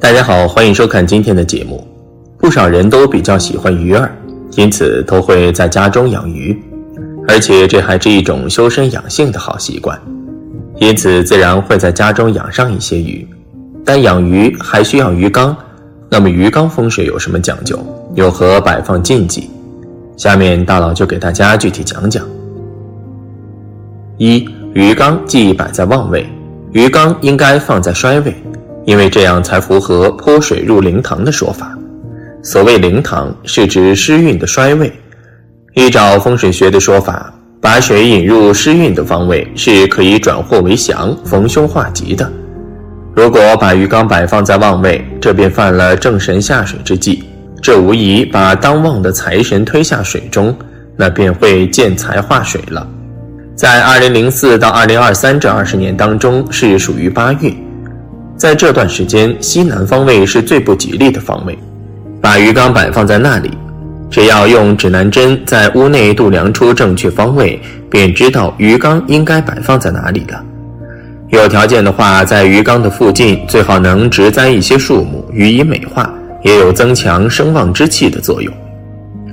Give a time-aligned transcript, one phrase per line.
[0.00, 1.84] 大家好，欢迎收看今天的节目。
[2.38, 4.16] 不少人都比较喜欢鱼儿，
[4.52, 6.56] 因此都会在家中养鱼，
[7.26, 10.00] 而且这还是一种修身养性的好习惯，
[10.76, 13.26] 因此自然会在家中养上一些鱼。
[13.84, 15.54] 但养鱼还需要鱼缸，
[16.08, 17.76] 那么鱼缸风水有什么讲究？
[18.14, 19.50] 有何摆放禁忌？
[20.16, 22.24] 下面大佬就给大家具体讲讲。
[24.16, 26.24] 一、鱼缸忌摆在旺位，
[26.70, 28.32] 鱼缸应该放在衰位。
[28.88, 31.76] 因为这样才符合泼水入灵堂的说法。
[32.42, 34.90] 所谓灵堂，是指湿运的衰位。
[35.74, 37.30] 依照风水学的说法，
[37.60, 42.32] 把水引入湿运的方位，是可以转祸为祥、逢凶化吉的。
[43.14, 47.22] 如果把鱼缸摆放在旺位，这便犯了正神下水之忌，
[47.60, 50.56] 这无疑把当旺的财神推下水中，
[50.96, 52.88] 那便会见财化水了。
[53.54, 57.54] 在二零零四到二零二三这二十年当中，是属于八运。
[58.38, 61.58] 在这段时间，西南方位是最不吉利的方位。
[62.20, 63.50] 把鱼缸摆放在那里，
[64.08, 67.60] 只要用指南针在屋内度量出正确方位，
[67.90, 70.40] 便知道鱼缸应该摆放在哪里了。
[71.30, 76.08] 有条件的话，在鱼缸的附近最好能植栽一些树木，予以美化，
[76.44, 78.54] 也有增强声望之气的作用。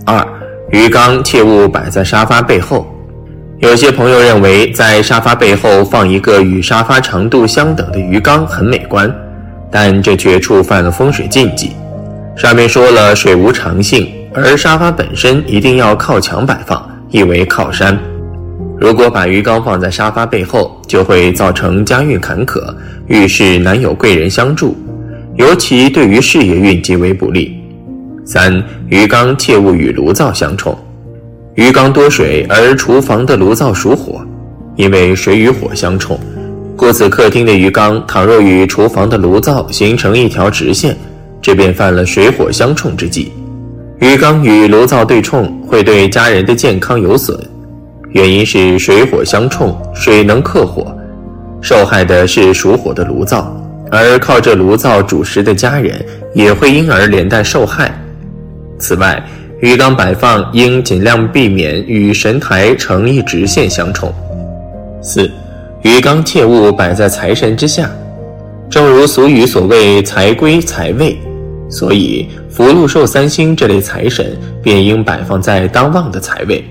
[0.03, 0.27] 二，
[0.71, 2.87] 鱼缸切勿摆在沙发背后。
[3.59, 9.09] 有些朋友认为，在沙发背后放一个与沙发长度相等的鱼缸很美观，
[9.71, 11.71] 但这却触犯了风水禁忌。
[12.35, 17.97] 上面说了，水无常性，而沙发本身一定要靠墙摆放，意为靠山。
[18.77, 22.61] 如果把鱼缸放在沙发背后，就会造成家运坎坷，
[23.07, 24.75] 遇事难有贵人相助，
[25.37, 27.57] 尤其对于事业运极为不利。
[28.25, 30.77] 三，鱼缸切勿与炉灶相冲。
[31.55, 34.19] 鱼缸多水，而厨房的炉灶属火，
[34.75, 36.19] 因为水与火相冲，
[36.75, 40.97] 故此客厅的鱼缸倘若与厨房的炉灶形成一条直线，
[41.41, 43.31] 这便犯了水火相冲之忌。
[43.99, 47.39] 鱼缸与炉灶对冲，会对家人的健康有损，
[48.09, 50.93] 原因是水火相冲，水能克火，
[51.61, 53.55] 受害的是属火的炉灶，
[53.89, 57.97] 而靠着炉灶煮食的家人也会因而连带受害。
[58.77, 59.23] 此外，
[59.65, 64.13] 鱼缸摆放应尽量避免与神台成一直线相冲。
[65.01, 65.27] 四，
[65.81, 67.89] 鱼缸切勿摆在财神之下。
[68.69, 71.17] 正如俗语所谓“财归财位”，
[71.67, 76.63] 所以福禄寿三星这类财神便应摆放在当旺的财位，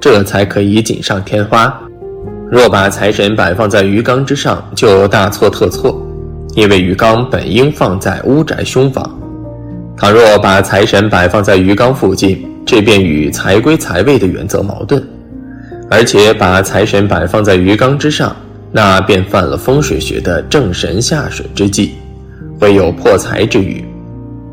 [0.00, 1.76] 这才可以锦上添花。
[2.48, 6.00] 若把财神摆放在鱼缸之上，就大错特错，
[6.54, 9.20] 因为鱼缸本应放在屋宅凶房。
[9.98, 15.00] 倘若把财神摆放在鱼缸附近，这便与财归财位的原则矛盾；
[15.90, 18.36] 而且把财神摆放在鱼缸之上，
[18.70, 21.94] 那便犯了风水学的正神下水之忌，
[22.60, 23.82] 会有破财之虞。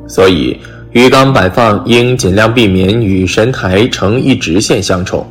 [0.08, 0.58] 所以，
[0.92, 5.28] 鱼缸摆放应尽量避免与神台成一直线相冲。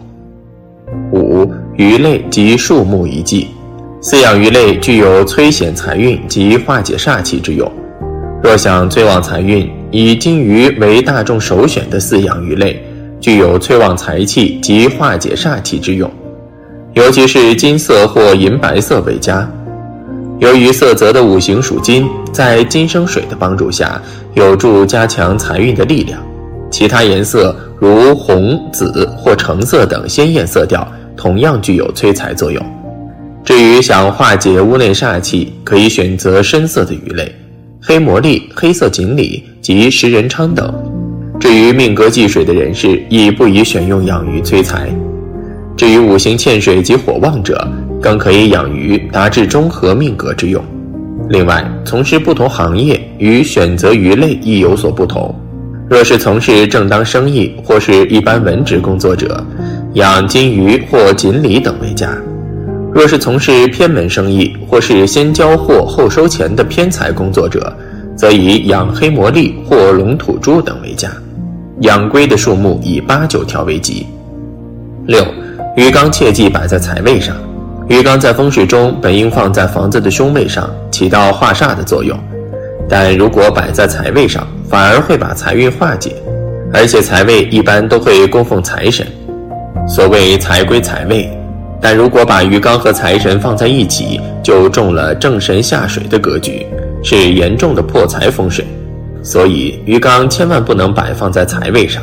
[1.12, 3.48] 五、鱼类及树木遗忌，
[4.02, 7.70] 饲养鱼类具有催显财运及化解煞气之用。
[8.42, 12.82] 若想催旺财运，以金鱼为大众首选的饲养鱼类，
[13.20, 16.10] 具有催旺财气及化解煞气之用，
[16.94, 19.46] 尤其是金色或银白色为佳。
[20.38, 24.00] 由于色泽的五行属金，在金生水的帮助下，
[24.32, 26.18] 有助加强财运的力量。
[26.70, 32.64] 其他颜色如红、紫或橙色等鲜艳色调，同样具有催财作用。
[33.44, 37.30] 至于想化解屋内煞气，可以选择深色的鱼类。
[37.78, 40.74] 黑魔力、黑色锦鲤及食人鲳等。
[41.38, 44.90] 至于命格忌水的人士，亦不宜选用养鱼催财。
[45.76, 47.66] 至于五行欠水及火旺者，
[48.00, 50.62] 更可以养鱼，达至中和命格之用。
[51.30, 55.34] 另外，从事不同行业与选择鱼类亦有所不同。
[55.88, 59.44] 若是从事正当生意或是一般文职工作者，
[59.94, 62.16] 养金鱼或锦鲤等为佳。
[62.92, 67.74] 若是从事偏门生意或是先交货后收钱的偏财工作者，
[68.16, 71.10] 则以养黑魔力或龙吐珠等为佳。
[71.80, 74.06] 养龟的数目以八九条为吉。
[75.06, 75.24] 六，
[75.76, 77.34] 鱼缸切忌摆在财位上。
[77.88, 82.16] 鱼缸在风水中本应放在房子的凶位上，起到化煞的作用，
[82.88, 86.14] 但如果摆在财位上，反而会把财运化解。
[86.72, 89.06] 而且财位一般都会供奉财神。
[89.88, 91.28] 所谓财归财位，
[91.80, 96.64] 但如果把鱼缸和财神放在一起，就中了正神下水的格局，
[97.02, 98.64] 是严重的破财风水。
[99.22, 102.02] 所以鱼缸千万不能摆放在财位上。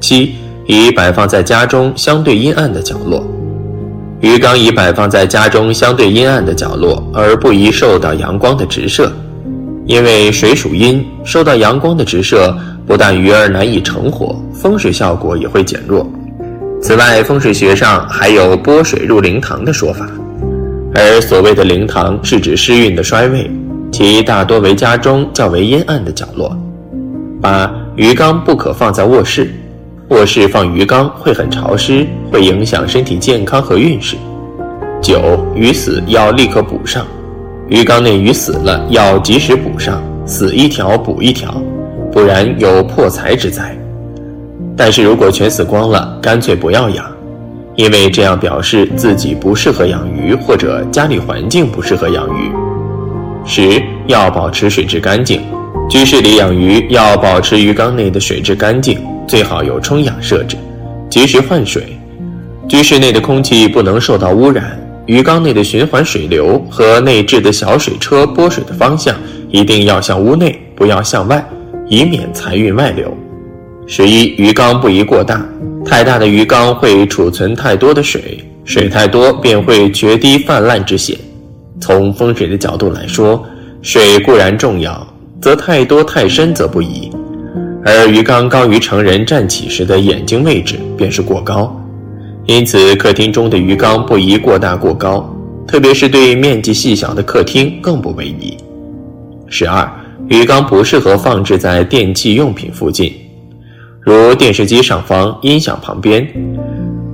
[0.00, 0.34] 七，
[0.66, 3.22] 宜摆放在家中相对阴暗的角落。
[4.20, 9.10] 鱼缸宜摆放在家中相对阴暗的角落，而不宜受到阳光的直射，
[9.86, 12.54] 因为水属阴，受到阳光的直射，
[12.86, 16.06] 不但鱼儿难以成活，风水效果也会减弱。
[16.82, 20.06] 此外，风水学上还有拨水入灵堂的说法，
[20.94, 23.50] 而所谓的灵堂是指湿运的衰位，
[23.90, 26.56] 其大多为家中较为阴暗的角落。
[27.40, 29.50] 八，鱼缸不可放在卧室。
[30.08, 34.16] 卧室放鱼缸会很潮湿，会影响身体健康和运势。
[35.00, 37.06] 九，鱼死要立刻补上，
[37.68, 41.62] 鱼缸内鱼死了要及时补上，死一条补一条，
[42.12, 43.76] 不然有破财之灾。
[44.76, 47.06] 但是如果全死光了，干脆不要养，
[47.76, 52.50] 因为这样表示自己不适合养鱼，或者家里环境不适合养鱼。
[53.44, 55.40] 十，要保持水质干净，
[55.88, 58.98] 居室里养鱼要保持鱼缸内的水质干净。
[59.26, 60.56] 最好有冲氧设置，
[61.08, 61.96] 及时换水。
[62.68, 64.76] 居室内的空气不能受到污染，
[65.06, 69.14] 鱼缸内的循环水流和内置的小水车拨水的方向
[69.48, 71.44] 一定要向屋内，不要向外，
[71.88, 73.16] 以免财运外流。
[73.86, 75.44] 十一，鱼缸不宜过大，
[75.84, 81.16] 太大的鱼缸会储存太多的水，水太多便会决堤泛滥之险。
[81.80, 83.44] 从风水的角度来说，
[83.82, 85.06] 水固然重要，
[85.40, 87.10] 则太多太深则不宜。
[87.82, 91.74] 而鱼缸高于成人站起时的眼睛位置便是过高，
[92.44, 95.34] 因此客厅中的鱼缸不宜过大过高，
[95.66, 98.56] 特别是对面积细小的客厅更不为宜。
[99.48, 99.90] 十二，
[100.28, 103.14] 鱼缸不适合放置在电器用品附近，
[104.02, 106.28] 如电视机上方、音响旁边。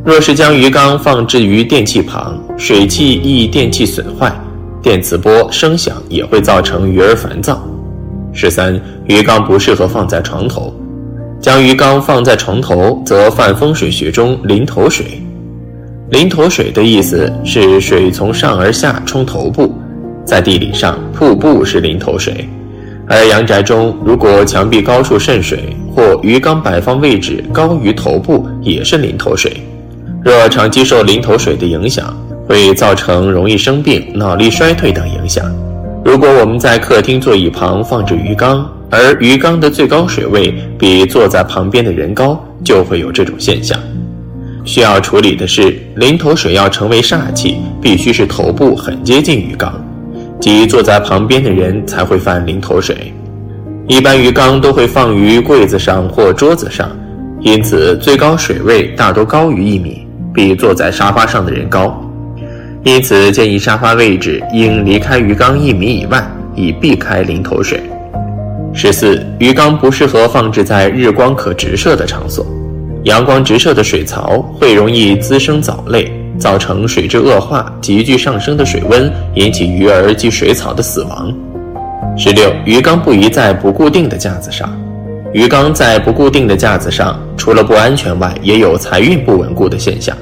[0.04, 4.32] 若是将鱼缸放置于电器旁，水汽易电器损坏，
[4.87, 7.61] 电磁波、声响也会造成鱼儿烦躁。
[8.33, 10.73] 十三，鱼缸不适合放在床头，
[11.41, 15.21] 将鱼缸放在床头，则犯风水学中临头水。
[16.11, 19.75] 临头水的意思是水从上而下冲头部，
[20.25, 22.49] 在地理上，瀑布是临头水。
[23.09, 29.61] 而阳宅中，如果墙壁高处渗水，或鱼缸摆放位置高于头部，也是临头水。
[30.23, 32.17] 若长期受临头水的影响，
[32.48, 35.44] 会造成容易生病、脑力衰退等影响。
[36.04, 43.76] 如果我们在客厅座椅旁放置鱼缸，而鱼缸的最高水位比坐在旁边的人高，就会有这种现象。
[44.64, 49.75] 需要处理的是，临头水要成为煞气，必须是头部很接近鱼缸，
[50.40, 53.12] 即坐在旁边的人才会犯临头水。
[53.88, 56.90] 一般鱼缸都会放于柜子上或桌子上，
[57.40, 62.00] 因此最高水位大多高于一米，比坐在沙发上的人高。
[62.87, 66.25] 因此，建议沙发位置应离开鱼缸一米以外，
[66.55, 67.83] 以避开淋头水。
[68.73, 72.47] 十四，鱼缸不适合放置在日光可直射的场所，
[73.03, 81.35] 阳光直射的水槽会容易滋生藻类，造成水质恶化，急剧上升的水温引起鱼儿及水草的死亡。
[82.16, 84.73] 十六，鱼缸不宜在不固定的架子上，
[85.33, 90.16] 鱼缸在不固定的架子上，除了不安全外，也有财运不稳固的现象。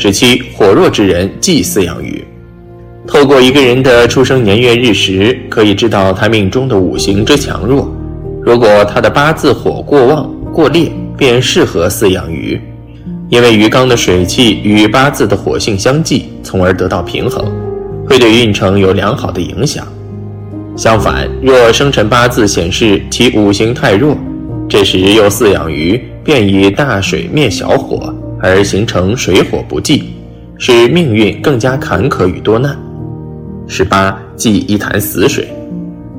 [0.00, 2.24] 十七，火弱之人忌饲养鱼。
[3.04, 7.92] 透过一个人的出生年月日时，可以知道他命中的五行之强弱。
[8.40, 12.60] 如果他的八字火过旺过烈，便适合饲养鱼，
[13.28, 17.44] 因为鱼缸的水气与八字的火性相济，从而得到平衡，
[18.06, 19.84] 会对运程有良好的影响。
[20.76, 24.16] 相反，若生辰八字显示其五行太弱，
[24.68, 28.14] 这时又饲养鱼，便以大水灭小火。
[28.40, 30.14] 而形成水火不济，
[30.58, 32.76] 使命运更加坎坷与多难。
[33.66, 35.46] 十八，忌一潭死水。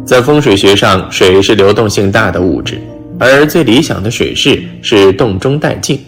[0.06, 2.80] 在风水学上，水是流动性大的物质，
[3.20, 6.00] 而最理想的水势是动中带静。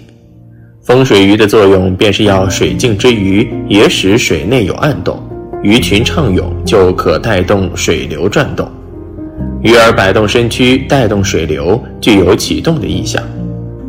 [0.83, 5.21] 风水鱼的作用便是要水静之余，也使水内有暗动，
[5.61, 8.67] 鱼群畅泳，就可带动水流转动。
[9.61, 13.21] 鱼儿摆动身躯，带动水流，具有启动的意象。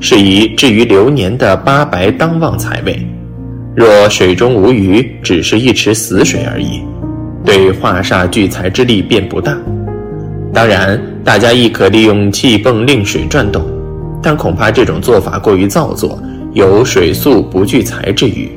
[0.05, 3.07] 适宜置于流年的八白当旺财位。
[3.73, 6.81] 若水中无鱼，只是一池死水而已，
[7.45, 9.57] 对化煞聚财之力便不大。
[10.53, 13.63] 当然，大家亦可利用气泵令水转动，
[14.21, 16.21] 但恐怕这种做法过于造作，
[16.53, 18.51] 有水素不聚财之誉。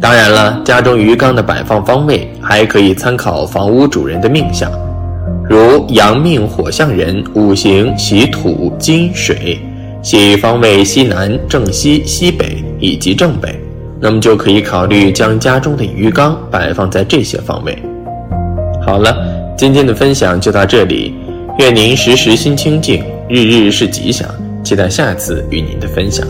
[0.00, 4.72] 当然了，家中鱼缸的摆放方位还可以参考房屋主人的命相，
[5.46, 9.60] 如阳命火象人，五行喜土金水，
[10.02, 13.54] 喜方位西南、正西、西北以及正北，
[14.00, 17.80] 那么就可以考虑将家中的鱼缸摆放在这些方位。
[18.84, 19.16] 好了，
[19.56, 21.14] 今天的分享就到这里，
[21.60, 24.28] 愿您时时心清静，日日是吉祥，
[24.64, 26.26] 期待下次与您的分享。